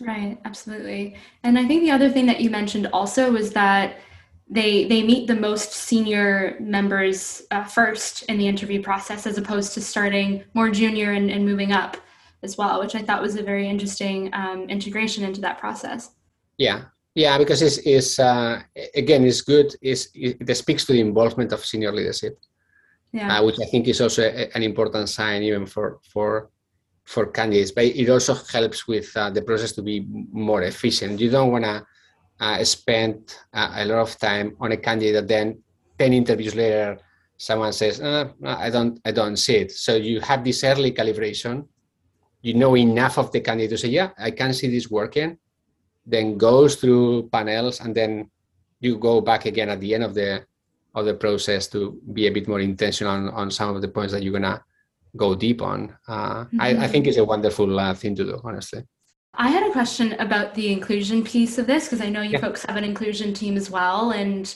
[0.00, 3.96] right absolutely and i think the other thing that you mentioned also was that
[4.48, 9.74] they they meet the most senior members uh, first in the interview process as opposed
[9.74, 11.96] to starting more junior and, and moving up
[12.42, 16.10] as well which i thought was a very interesting um, integration into that process
[16.58, 16.82] yeah
[17.14, 18.60] yeah because it's, it's uh,
[18.94, 22.38] again it's good it's, it speaks to the involvement of senior leadership
[23.12, 23.38] yeah.
[23.38, 26.50] uh, which I think is also a, an important sign even for for
[27.04, 27.70] for candidates.
[27.72, 31.20] But it also helps with uh, the process to be more efficient.
[31.20, 31.86] You don't want to
[32.40, 35.58] uh, spend uh, a lot of time on a candidate that then
[35.98, 36.98] ten interviews later
[37.36, 39.72] someone says uh, I don't I don't see it.
[39.72, 41.66] So you have this early calibration.
[42.42, 45.38] You know enough of the candidate to say yeah I can see this working.
[46.04, 48.28] then goes through panels, and then
[48.80, 50.44] you go back again at the end of the
[50.94, 54.12] of the process to be a bit more intentional on, on some of the points
[54.12, 54.62] that you're gonna
[55.16, 55.96] go deep on.
[56.08, 56.60] Uh, mm-hmm.
[56.60, 58.84] I, I, think it's a wonderful uh, thing to do, honestly.
[59.34, 62.40] I had a question about the inclusion piece of this because I know you yeah.
[62.40, 64.10] folks have an inclusion team as well.
[64.10, 64.54] And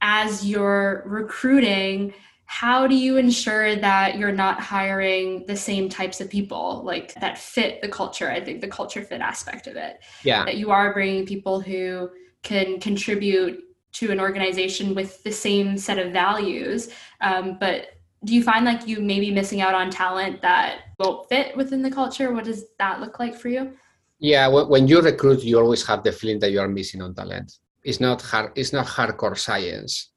[0.00, 2.14] as you're recruiting,
[2.54, 7.36] how do you ensure that you're not hiring the same types of people like that
[7.36, 8.30] fit the culture?
[8.30, 9.98] I think the culture fit aspect of it.
[10.22, 10.44] Yeah.
[10.44, 12.10] That you are bringing people who
[12.44, 13.58] can contribute
[13.94, 16.90] to an organization with the same set of values.
[17.20, 17.88] Um, but
[18.24, 21.82] do you find like you may be missing out on talent that won't fit within
[21.82, 22.32] the culture?
[22.32, 23.72] What does that look like for you?
[24.20, 27.58] Yeah, when you recruit, you always have the feeling that you are missing on talent.
[27.82, 28.52] It's not hard.
[28.54, 30.13] It's not hardcore science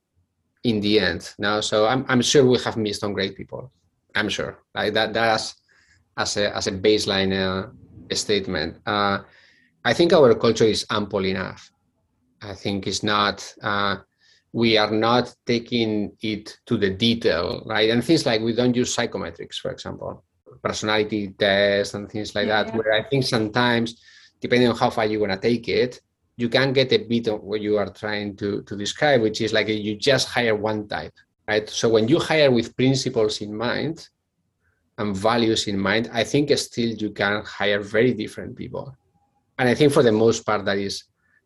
[0.64, 1.34] in the end.
[1.38, 3.72] No, so I'm I'm sure we have missed on great people.
[4.16, 5.14] I'm sure like that.
[5.14, 5.56] That's
[6.18, 7.70] as a as a baseline uh,
[8.16, 8.78] statement.
[8.86, 9.20] Uh,
[9.86, 11.72] I think our culture is ample enough.
[12.42, 13.54] I think it's not.
[13.62, 13.98] Uh,
[14.54, 17.90] we are not taking it to the detail, right?
[17.90, 20.24] And things like we don't use psychometrics, for example,
[20.64, 22.74] personality tests and things like yeah, that.
[22.74, 22.80] Yeah.
[22.80, 24.02] Where I think sometimes,
[24.42, 26.02] depending on how far you want to take it,
[26.38, 29.54] you can get a bit of what you are trying to, to describe, which is
[29.54, 31.14] like you just hire one type,
[31.48, 31.68] right?
[31.68, 34.08] So when you hire with principles in mind
[35.00, 38.96] and values in mind, I think still you can hire very different people.
[39.58, 41.04] And I think for the most part that is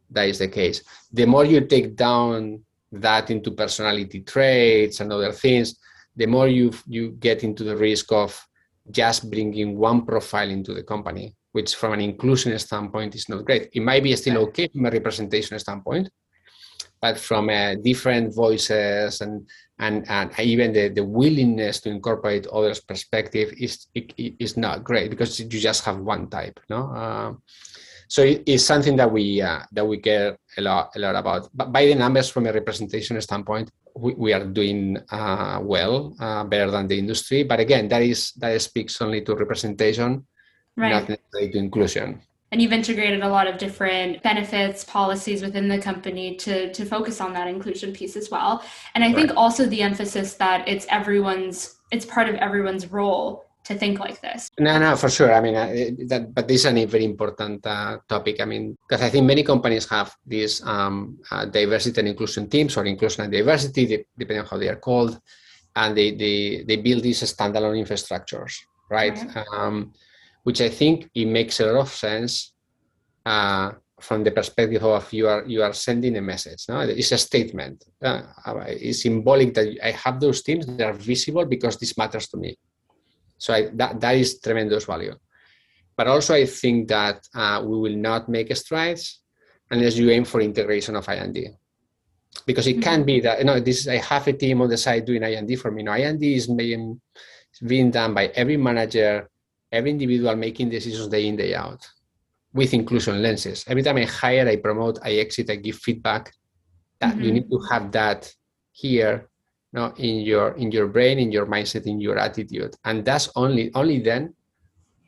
[0.09, 0.83] that is the case.
[1.13, 5.79] The more you take down that into personality traits and other things,
[6.17, 8.37] the more you you get into the risk of
[8.89, 13.69] just bringing one profile into the company which from an inclusion standpoint is not great.
[13.73, 16.09] It might be still okay from a representation standpoint,
[17.01, 19.47] but from uh, different voices and
[19.79, 25.39] and, and even the, the willingness to incorporate others' perspective is is not great because
[25.39, 26.91] you just have one type, no.
[26.93, 27.33] Uh,
[28.07, 31.49] so it, it's something that we uh, that we care a lot a lot about.
[31.53, 36.43] But by the numbers, from a representation standpoint, we, we are doing uh, well, uh,
[36.43, 37.43] better than the industry.
[37.43, 40.27] But again, that is that speaks only to representation
[40.77, 40.91] right.
[40.91, 42.21] not necessarily to inclusion.
[42.51, 47.21] And you've integrated a lot of different benefits, policies within the company to, to focus
[47.21, 48.61] on that inclusion piece as well.
[48.93, 49.15] And I right.
[49.15, 54.19] think also the emphasis that it's everyone's, it's part of everyone's role to think like
[54.21, 54.49] this.
[54.59, 55.33] No, no, for sure.
[55.33, 55.67] I mean, uh,
[56.07, 58.41] that, but this is a very important uh, topic.
[58.41, 62.75] I mean, because I think many companies have these um, uh, diversity and inclusion teams
[62.75, 65.21] or inclusion and diversity, depending on how they are called,
[65.75, 68.53] and they they, they build these standalone infrastructures,
[68.89, 69.17] right?
[69.35, 69.45] right.
[69.53, 69.93] Um,
[70.43, 72.53] which I think it makes a lot of sense
[73.25, 76.65] uh, from the perspective of you are you are sending a message.
[76.67, 77.85] No, it's a statement.
[78.01, 78.21] Uh,
[78.67, 82.57] it's symbolic that I have those teams that are visible because this matters to me.
[83.37, 85.15] So I, that that is tremendous value.
[85.95, 89.21] But also, I think that uh, we will not make strides
[89.69, 91.49] unless you aim for integration of I&D.
[92.45, 95.05] Because it can be that you know this I have a team on the side
[95.05, 95.83] doing I&D for me.
[95.83, 96.99] No, I&D is being
[97.67, 99.29] being done by every manager
[99.71, 101.87] every individual making decisions day in, day out
[102.53, 103.63] with inclusion lenses.
[103.67, 106.33] Every time I hire, I promote, I exit, I give feedback.
[106.99, 107.23] That mm-hmm.
[107.23, 108.31] you need to have that
[108.71, 109.27] here
[109.73, 112.75] you know, in your in your brain, in your mindset, in your attitude.
[112.85, 114.33] And that's only only then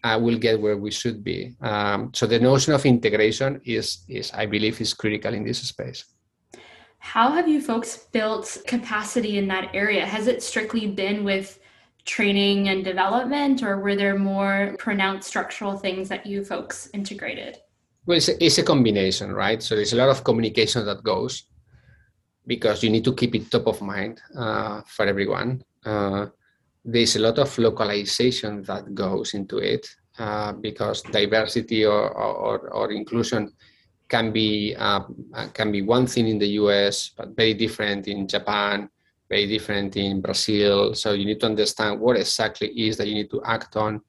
[0.04, 1.56] uh, we'll get where we should be.
[1.62, 6.06] Um, so the notion of integration is is I believe is critical in this space.
[7.00, 10.06] How have you folks built capacity in that area?
[10.06, 11.60] Has it strictly been with
[12.06, 17.58] training and development, or were there more pronounced structural things that you folks integrated?
[18.06, 19.64] Well, it's a, it's a combination, right?
[19.64, 21.46] So there's a lot of communication that goes
[22.46, 25.64] because you need to keep it top of mind uh, for everyone.
[25.86, 26.28] Uh,
[26.84, 29.88] there's a lot of localization that goes into it
[30.20, 33.52] uh, because diversity or, or, or, inclusion
[34.10, 35.00] can be uh,
[35.54, 38.90] can be one thing in the US, but very different in Japan,
[39.34, 40.94] very different in Brazil.
[40.94, 44.02] So you need to understand what exactly is that you need to act on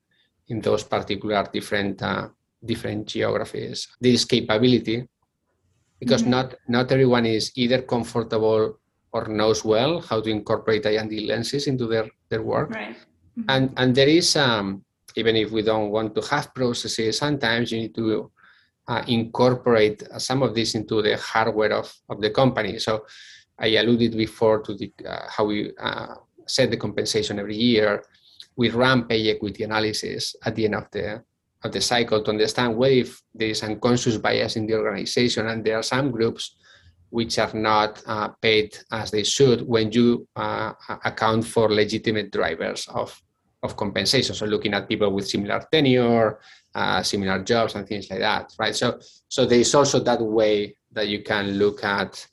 [0.53, 2.29] in those particular different uh,
[2.61, 3.89] different geographies.
[4.01, 5.09] This capability,
[6.01, 6.37] because mm-hmm.
[6.37, 8.79] not not everyone is either comfortable
[9.15, 12.69] or knows well how to incorporate I&D lenses into their their work.
[12.71, 12.97] Right.
[13.39, 13.49] Mm-hmm.
[13.49, 14.85] And and there is um,
[15.17, 18.31] even if we don't want to have processes, sometimes you need to
[18.93, 22.79] uh, incorporate some of this into the hardware of, of the company.
[22.79, 23.07] So
[23.59, 26.15] I alluded before to the, uh, how we uh,
[26.47, 28.05] set the compensation every year.
[28.57, 31.23] We run pay equity analysis at the end of the
[31.63, 35.65] of the cycle to understand what if there is unconscious bias in the organization, and
[35.65, 36.57] there are some groups
[37.09, 40.73] which are not uh, paid as they should when you uh,
[41.05, 43.19] account for legitimate drivers of
[43.65, 44.35] of compensation.
[44.35, 46.39] So looking at people with similar tenure,
[46.75, 48.77] uh, similar jobs and things like that, right?
[48.77, 52.27] So, so there is also that way that you can look at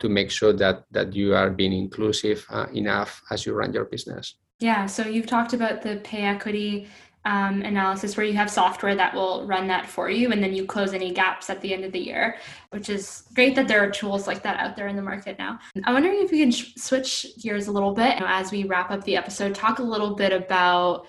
[0.00, 3.84] to make sure that that you are being inclusive uh, enough as you run your
[3.84, 4.34] business.
[4.60, 4.86] Yeah.
[4.86, 6.88] So you've talked about the pay equity
[7.24, 10.64] um, analysis where you have software that will run that for you and then you
[10.64, 12.36] close any gaps at the end of the year,
[12.70, 15.58] which is great that there are tools like that out there in the market now.
[15.84, 18.64] I'm wondering if we can sh- switch gears a little bit you know, as we
[18.64, 21.06] wrap up the episode, talk a little bit about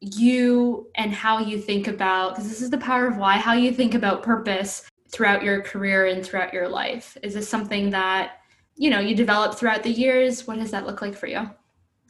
[0.00, 3.72] you and how you think about, because this is the power of why, how you
[3.72, 7.16] think about purpose throughout your career and throughout your life.
[7.22, 8.38] Is this something that,
[8.76, 10.46] you know, you develop throughout the years?
[10.46, 11.48] What does that look like for you?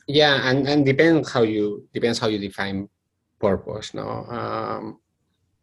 [0.06, 2.88] Yeah, and, and depends how you depends how you define
[3.42, 4.06] purpose no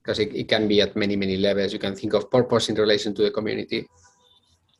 [0.03, 2.67] because um, it, it can be at many many levels you can think of purpose
[2.67, 3.87] in relation to the community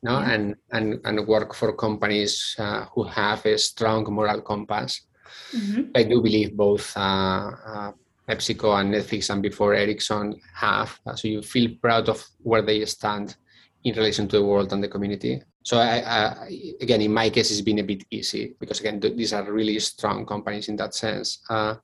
[0.04, 0.32] no yeah.
[0.32, 0.44] and
[0.76, 5.08] and and work for companies uh, who have a strong moral compass
[5.56, 5.84] mm-hmm.
[5.96, 7.92] i do believe both uh, uh,
[8.30, 11.00] pepsico and netflix and before ericsson have.
[11.06, 13.36] Uh, so you feel proud of where they stand
[13.84, 15.42] in relation to the world and the community.
[15.64, 16.50] So I, I,
[16.82, 20.26] again, in my case, it's been a bit easy because again, these are really strong
[20.26, 21.40] companies in that sense.
[21.50, 21.76] Uh,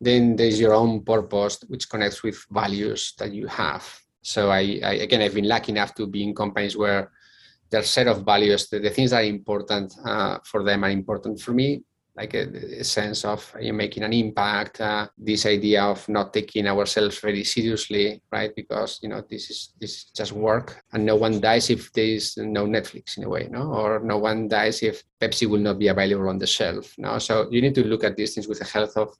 [0.00, 3.84] then there's your own purpose which connects with values that you have.
[4.22, 7.10] So I, I again i've been lucky enough to be in companies where
[7.70, 11.40] their set of values the, the things that are important uh, for them are important
[11.40, 11.82] for me
[12.16, 16.66] like a, a sense of you making an impact uh, this idea of not taking
[16.66, 21.16] ourselves very seriously right because you know this is this is just work and no
[21.16, 24.82] one dies if there is no netflix in a way no or no one dies
[24.82, 28.04] if pepsi will not be available on the shelf no so you need to look
[28.04, 29.16] at these things with a health of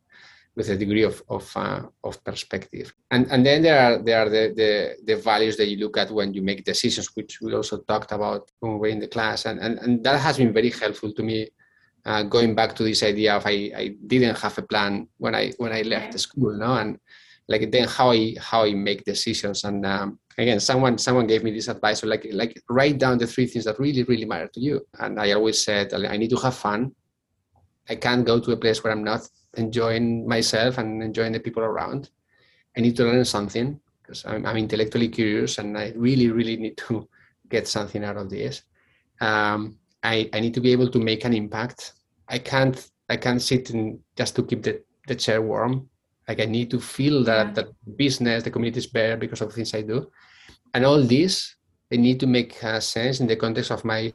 [0.55, 2.93] with a degree of of, uh, of perspective.
[3.11, 6.11] And and then there are there are the, the, the values that you look at
[6.11, 9.47] when you make decisions, which we also talked about when we were in the class,
[9.47, 11.49] and and, and that has been very helpful to me.
[12.05, 15.53] Uh, going back to this idea of I, I didn't have a plan when I
[15.59, 16.99] when I left the school, no, and
[17.49, 19.63] like then how I how I make decisions.
[19.65, 23.27] And um, again, someone someone gave me this advice, so like like write down the
[23.27, 24.81] three things that really really matter to you.
[24.99, 26.93] And I always said I need to have fun.
[27.89, 31.63] I can't go to a place where I'm not enjoying myself and enjoying the people
[31.63, 32.11] around.
[32.77, 36.77] I need to learn something because I'm, I'm intellectually curious and I really, really need
[36.89, 37.09] to
[37.49, 38.63] get something out of this.
[39.21, 41.95] Um, I, I need to be able to make an impact.
[42.29, 45.89] I can't I can't sit and just to keep the, the chair warm.
[46.27, 47.53] Like I need to feel that yeah.
[47.53, 50.11] that business, the community is better because of things I do.
[50.75, 51.57] And all this,
[51.93, 54.13] I need to make uh, sense in the context of my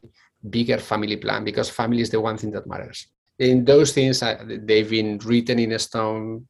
[0.49, 3.07] bigger family plan because family is the one thing that matters
[3.39, 6.47] in those things uh, they've been written in stone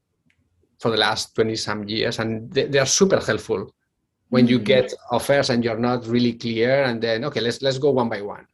[0.79, 3.73] for the last 20 some years and they, they are super helpful
[4.29, 4.51] when mm-hmm.
[4.51, 8.09] you get offers and you're not really clear and then okay let's let's go one
[8.09, 8.45] by one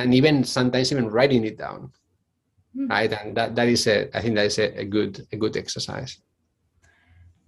[0.00, 1.92] and even sometimes even writing it down.
[2.76, 2.86] Mm-hmm.
[2.86, 5.56] right and that, that is a i think that is a, a good a good
[5.56, 6.20] exercise.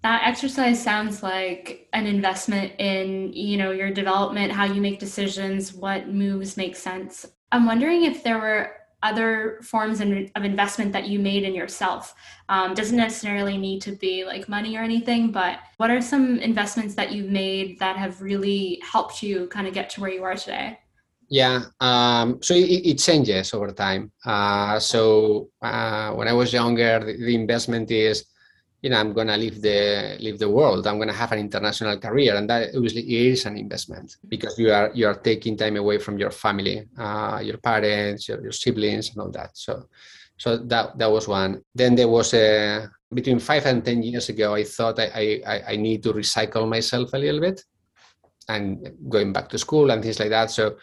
[0.03, 5.73] That exercise sounds like an investment in you know your development how you make decisions
[5.73, 7.25] what moves make sense.
[7.53, 8.73] I'm wondering if there were
[9.05, 12.17] other forms of investment that you made in yourself.
[12.49, 16.97] Um, doesn't necessarily need to be like money or anything but what are some investments
[16.97, 20.35] that you've made that have really helped you kind of get to where you are
[20.35, 20.79] today
[21.33, 24.13] yeah um, so it, it, changes over time.
[24.25, 28.27] Uh, so uh, when i was younger the, the investment is
[28.83, 30.87] you know i'm to leave the leave the world.
[30.87, 34.91] I'm to have an international career and that obviously is an investment because you are
[34.93, 39.19] you are taking time away from your family uh, your parents your, your, siblings and
[39.23, 39.57] all that.
[39.57, 39.89] So
[40.37, 41.63] so that that was one.
[41.75, 45.77] Then there was a between five and ten years ago i thought i i, I
[45.77, 47.63] need to recycle myself a little bit
[48.49, 50.51] and going back to school and things like that.
[50.51, 50.77] So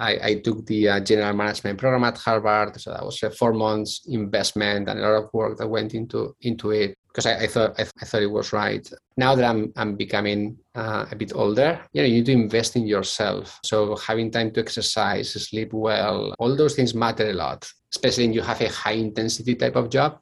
[0.00, 3.52] I, I, took the uh, general management program at Harvard, so that was a four
[3.52, 7.46] months investment and a lot of work that went into into it because I, I,
[7.46, 8.88] thought I, I, thought it was right.
[9.16, 12.76] Now that I'm I'm becoming uh, a bit older, you know, you need to invest
[12.76, 13.60] in yourself.
[13.64, 17.70] So having time to exercise, sleep well, all those things matter a lot.
[17.92, 20.20] Especially when you have a high intensity type of job.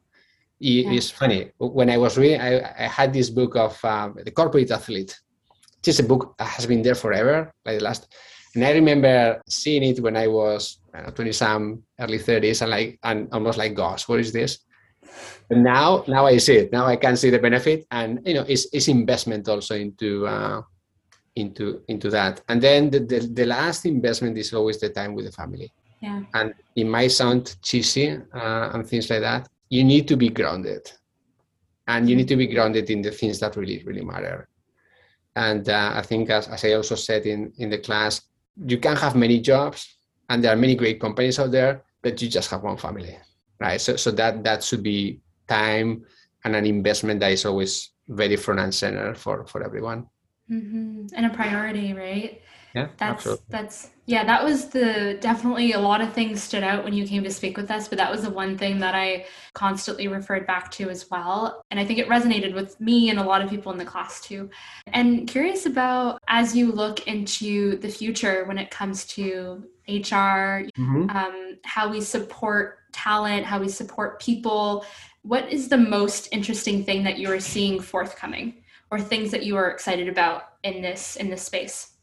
[0.59, 0.91] It, yeah.
[0.91, 4.71] It's funny when I was reading, I, I had this book of um, the corporate
[4.71, 5.17] athlete.
[5.85, 8.13] It's a book that has been there forever, like the last.
[8.55, 12.71] And I remember seeing it when I was I know, 20 some, early 30s, and
[12.71, 14.59] like, and almost like, gosh, what is this?
[15.49, 16.71] And now, now I see it.
[16.71, 20.61] Now I can see the benefit, and you know, it's, it's investment also into uh,
[21.35, 22.41] into into that.
[22.49, 25.71] And then the, the, the last investment is always the time with the family.
[26.01, 26.23] Yeah.
[26.33, 29.47] And it might sound cheesy uh, and things like that.
[29.69, 30.91] You need to be grounded,
[31.87, 34.47] and you need to be grounded in the things that really really matter.
[35.35, 38.21] And uh, I think, as, as I also said in in the class,
[38.65, 39.97] you can have many jobs,
[40.29, 43.17] and there are many great companies out there, but you just have one family
[43.59, 43.79] right?
[43.79, 46.05] So, so that that should be time
[46.43, 50.07] and an investment that is always very front and center for for everyone.
[50.49, 51.07] Mm-hmm.
[51.13, 52.41] And a priority, right?
[52.75, 53.45] Yeah, that's absolutely.
[53.49, 57.23] that's yeah that was the definitely a lot of things stood out when you came
[57.23, 60.69] to speak with us but that was the one thing that i constantly referred back
[60.71, 63.71] to as well and i think it resonated with me and a lot of people
[63.71, 64.49] in the class too
[64.87, 71.09] and curious about as you look into the future when it comes to hr mm-hmm.
[71.09, 74.85] um, how we support talent how we support people
[75.23, 79.55] what is the most interesting thing that you are seeing forthcoming or things that you
[79.55, 81.93] are excited about in this in this space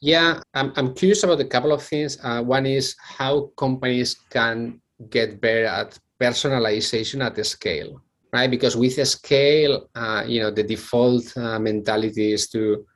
[0.00, 2.18] yeah, I'm, I'm curious about a couple of things.
[2.22, 4.80] Uh, one is how companies can
[5.10, 8.00] get better at personalization at the scale,
[8.32, 8.50] right?
[8.50, 12.86] Because with a scale, uh, you know, the default uh, mentality is to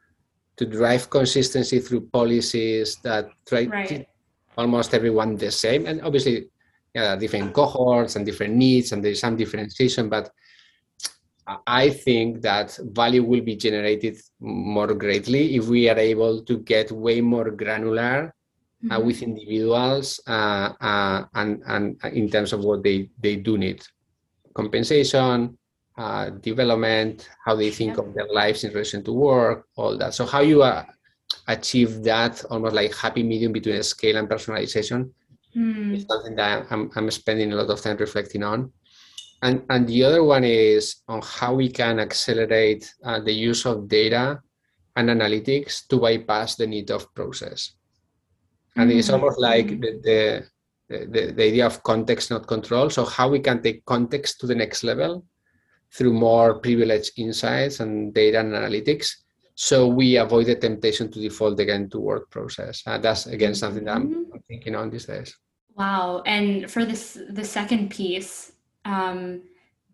[0.55, 4.07] to drive consistency through policies that try right.
[4.59, 6.50] almost everyone the same, and obviously,
[6.94, 10.30] yeah, different cohorts and different needs, and there's some differentiation, but
[11.66, 16.93] I think that value will be generated more greatly if we are able to get
[16.93, 18.34] way more granular
[18.90, 19.07] uh, mm-hmm.
[19.07, 23.82] with individuals uh, uh, and, and in terms of what they, they do need
[24.55, 25.57] compensation,
[25.99, 30.14] uh, development, how they think of their lives in relation to work, all that.
[30.14, 30.84] So, how you uh,
[31.49, 35.11] achieve that almost like happy medium between scale and personalization
[35.57, 35.97] mm.
[35.97, 38.72] is something that I'm, I'm spending a lot of time reflecting on.
[39.43, 43.88] And, and the other one is on how we can accelerate uh, the use of
[43.88, 44.40] data
[44.97, 47.72] and analytics to bypass the need of process.
[48.76, 48.99] And mm-hmm.
[48.99, 50.47] it's almost like the,
[50.88, 52.88] the, the, the idea of context, not control.
[52.88, 55.24] So, how we can take context to the next level
[55.93, 59.11] through more privileged insights and data and analytics
[59.55, 62.82] so we avoid the temptation to default again to work process.
[62.86, 64.32] Uh, that's again something that I'm, mm-hmm.
[64.34, 65.36] I'm thinking on these days.
[65.76, 66.22] Wow.
[66.26, 68.53] And for this, the second piece,
[68.85, 69.43] um,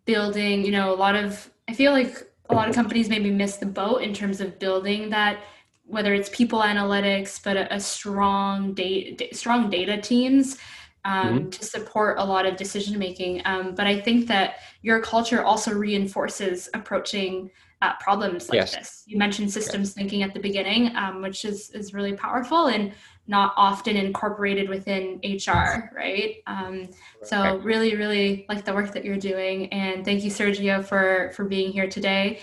[0.05, 3.57] building, you know, a lot of, I feel like a lot of companies maybe miss
[3.57, 5.41] the boat in terms of building that,
[5.85, 10.59] whether it's people analytics, but a, a strong data, strong data teams
[11.05, 11.51] um, mm-hmm.
[11.51, 13.43] to support a lot of decision making.
[13.45, 18.75] Um, but I think that your culture also reinforces approaching uh, problems like yes.
[18.75, 19.05] this.
[19.07, 19.95] You mentioned systems yes.
[19.95, 22.93] thinking at the beginning, um, which is is really powerful and
[23.29, 26.37] not often incorporated within HR, right?
[26.47, 26.89] Um,
[27.23, 31.45] so really, really like the work that you're doing, and thank you, Sergio, for for
[31.45, 32.41] being here today.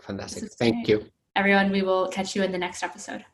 [0.00, 0.50] Fantastic.
[0.52, 1.04] Thank you,
[1.36, 1.70] everyone.
[1.70, 3.24] We will catch you in the next episode.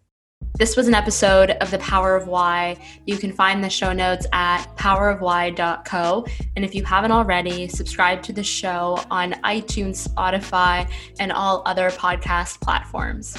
[0.58, 2.76] This was an episode of The Power of Why.
[3.06, 6.26] You can find the show notes at powerofwhy.co.
[6.56, 11.90] And if you haven't already, subscribe to the show on iTunes, Spotify, and all other
[11.90, 13.36] podcast platforms.